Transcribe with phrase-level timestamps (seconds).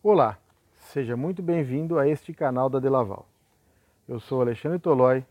[0.00, 0.38] Olá,
[0.76, 3.26] seja muito bem-vindo a este canal da Delaval.
[4.06, 5.26] Eu sou Alexandre Tolói,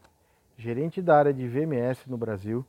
[0.58, 2.66] gerente da área de VMS no Brasil,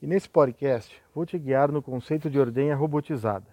[0.00, 3.44] e nesse podcast vou te guiar no conceito de ordenha robotizada.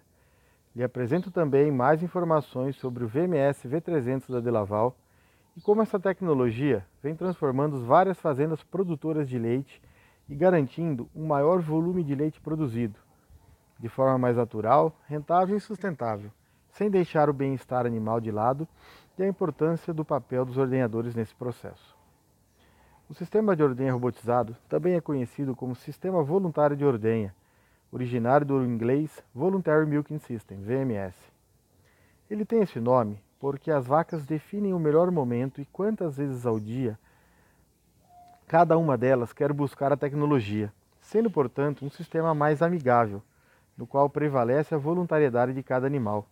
[0.74, 4.96] Lhe apresento também mais informações sobre o VMS V300 da Delaval
[5.54, 9.82] e como essa tecnologia vem transformando várias fazendas produtoras de leite
[10.26, 12.98] e garantindo um maior volume de leite produzido,
[13.78, 16.32] de forma mais natural, rentável e sustentável
[16.74, 18.66] sem deixar o bem-estar animal de lado
[19.16, 21.96] e a importância do papel dos ordenhadores nesse processo.
[23.08, 27.32] O sistema de ordenha robotizado também é conhecido como Sistema Voluntário de Ordenha,
[27.92, 31.16] originário do inglês Voluntary Milking System, VMS.
[32.28, 36.58] Ele tem esse nome porque as vacas definem o melhor momento e quantas vezes ao
[36.58, 36.98] dia
[38.48, 43.22] cada uma delas quer buscar a tecnologia, sendo, portanto, um sistema mais amigável,
[43.76, 46.26] no qual prevalece a voluntariedade de cada animal.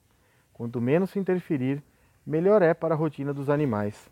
[0.53, 1.83] Quanto menos se interferir,
[2.27, 4.11] melhor é para a rotina dos animais.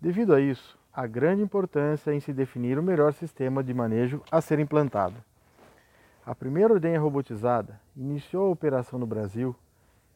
[0.00, 4.40] Devido a isso, há grande importância em se definir o melhor sistema de manejo a
[4.40, 5.16] ser implantado.
[6.24, 9.56] A primeira ordenha robotizada iniciou a operação no Brasil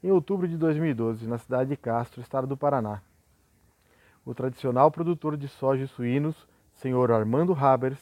[0.03, 3.01] em outubro de 2012, na cidade de Castro, estado do Paraná.
[4.25, 7.99] O tradicional produtor de soja e suínos, senhor Armando Habers,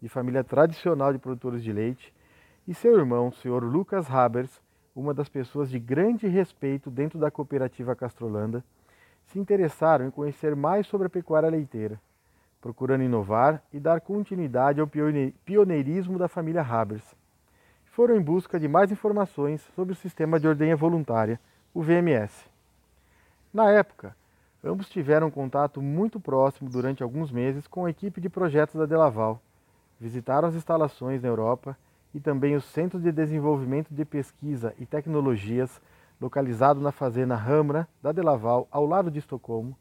[0.00, 2.14] de família tradicional de produtores de leite,
[2.66, 4.60] e seu irmão, senhor Lucas Habers,
[4.98, 8.64] uma das pessoas de grande respeito dentro da cooperativa Castrolanda,
[9.26, 12.00] se interessaram em conhecer mais sobre a pecuária leiteira,
[12.60, 14.88] procurando inovar e dar continuidade ao
[15.44, 17.14] pioneirismo da família Habers.
[17.84, 21.38] Foram em busca de mais informações sobre o sistema de ordenha voluntária,
[21.72, 22.50] o VMS.
[23.54, 24.16] Na época,
[24.64, 29.40] ambos tiveram contato muito próximo durante alguns meses com a equipe de projetos da Delaval,
[30.00, 31.76] visitaram as instalações na Europa
[32.14, 35.80] e também o Centro de Desenvolvimento de Pesquisa e Tecnologias,
[36.20, 39.76] localizado na fazenda Hamra da Delaval, ao lado de Estocolmo,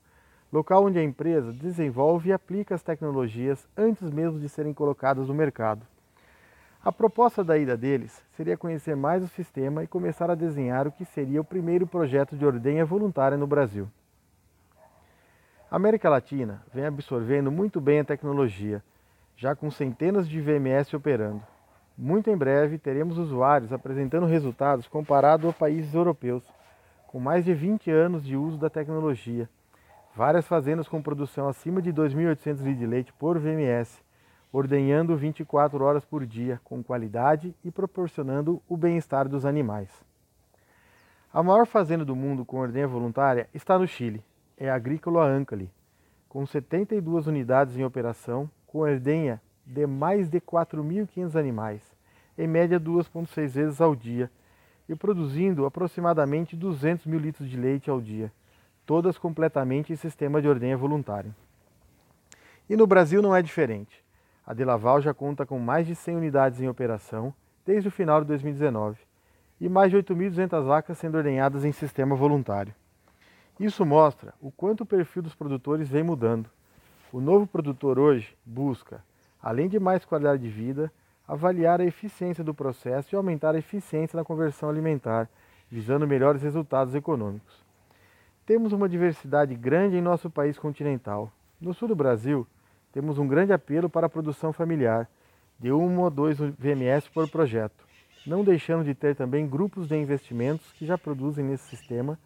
[0.51, 5.33] local onde a empresa desenvolve e aplica as tecnologias antes mesmo de serem colocadas no
[5.33, 5.85] mercado.
[6.83, 10.91] A proposta da ida deles seria conhecer mais o sistema e começar a desenhar o
[10.91, 13.89] que seria o primeiro projeto de ordenha voluntária no Brasil.
[15.69, 18.81] A América Latina vem absorvendo muito bem a tecnologia,
[19.35, 21.43] já com centenas de VMS operando.
[21.97, 26.43] Muito em breve teremos usuários apresentando resultados comparados a países europeus,
[27.07, 29.49] com mais de 20 anos de uso da tecnologia.
[30.15, 33.99] Várias fazendas com produção acima de 2.800 litros de leite por VMS,
[34.53, 39.89] ordenhando 24 horas por dia, com qualidade e proporcionando o bem-estar dos animais.
[41.33, 44.23] A maior fazenda do mundo com ordenha voluntária está no Chile,
[44.55, 45.71] é a Agrícola Ancali,
[46.29, 51.81] com 72 unidades em operação, com ordenha de mais de 4.500 animais,
[52.37, 54.31] em média 2,6 vezes ao dia,
[54.87, 58.31] e produzindo aproximadamente 200 mil litros de leite ao dia,
[58.85, 61.35] todas completamente em sistema de ordenha voluntária.
[62.69, 64.01] E no Brasil não é diferente.
[64.45, 67.33] A Delaval já conta com mais de 100 unidades em operação
[67.65, 68.97] desde o final de 2019
[69.59, 72.73] e mais de 8.200 vacas sendo ordenhadas em sistema voluntário.
[73.59, 76.49] Isso mostra o quanto o perfil dos produtores vem mudando.
[77.11, 79.03] O novo produtor hoje busca
[79.41, 80.91] além de mais qualidade de vida,
[81.27, 85.29] avaliar a eficiência do processo e aumentar a eficiência na conversão alimentar,
[85.69, 87.65] visando melhores resultados econômicos.
[88.45, 91.31] Temos uma diversidade grande em nosso país continental.
[91.59, 92.47] No sul do Brasil,
[92.93, 95.09] temos um grande apelo para a produção familiar,
[95.59, 97.85] de um ou dois VMS por projeto,
[98.25, 102.17] não deixando de ter também grupos de investimentos que já produzem nesse sistema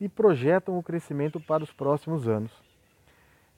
[0.00, 2.67] e projetam o crescimento para os próximos anos.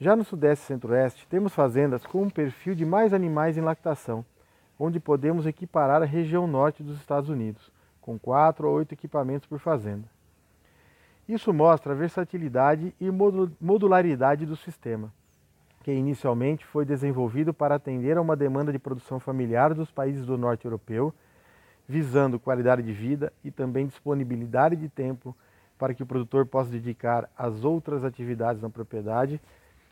[0.02, 4.24] Já no Sudeste e Centro-Oeste, temos fazendas com um perfil de mais animais em lactação,
[4.78, 9.58] onde podemos equiparar a região norte dos Estados Unidos, com 4 a 8 equipamentos por
[9.58, 10.08] fazenda.
[11.28, 13.10] Isso mostra a versatilidade e
[13.60, 15.12] modularidade do sistema,
[15.82, 20.38] que inicialmente foi desenvolvido para atender a uma demanda de produção familiar dos países do
[20.38, 21.12] norte europeu,
[21.86, 25.36] visando qualidade de vida e também disponibilidade de tempo
[25.76, 29.38] para que o produtor possa dedicar às outras atividades na propriedade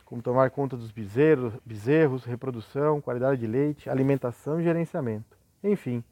[0.09, 5.37] como tomar conta dos bezerros, bezerros, reprodução, qualidade de leite, alimentação e gerenciamento.
[5.63, 6.03] Enfim,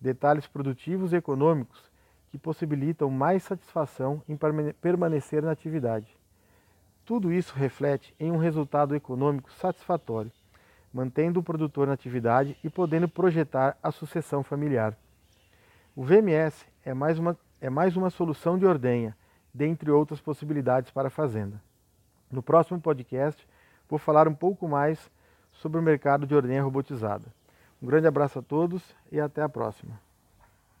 [0.00, 1.80] detalhes produtivos e econômicos
[2.28, 4.36] que possibilitam mais satisfação em
[4.80, 6.08] permanecer na atividade.
[7.04, 10.32] Tudo isso reflete em um resultado econômico satisfatório,
[10.92, 14.98] mantendo o produtor na atividade e podendo projetar a sucessão familiar.
[15.94, 19.16] O VMS é mais uma, é mais uma solução de ordenha,
[19.54, 21.64] dentre outras possibilidades para a fazenda.
[22.30, 23.46] No próximo podcast,
[23.88, 25.10] vou falar um pouco mais
[25.52, 27.26] sobre o mercado de ordenha robotizada.
[27.82, 30.05] Um grande abraço a todos e até a próxima.